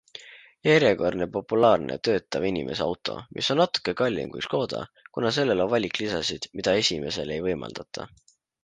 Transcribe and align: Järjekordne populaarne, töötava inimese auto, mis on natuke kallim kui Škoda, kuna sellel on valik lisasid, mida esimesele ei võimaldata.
Järjekordne 0.67 1.27
populaarne, 1.35 1.97
töötava 2.09 2.49
inimese 2.53 2.85
auto, 2.87 3.19
mis 3.37 3.51
on 3.55 3.63
natuke 3.63 3.95
kallim 4.03 4.35
kui 4.35 4.45
Škoda, 4.49 4.83
kuna 5.19 5.37
sellel 5.39 5.65
on 5.69 5.73
valik 5.77 6.03
lisasid, 6.05 6.53
mida 6.61 6.77
esimesele 6.83 7.39
ei 7.39 7.49
võimaldata. 7.53 8.13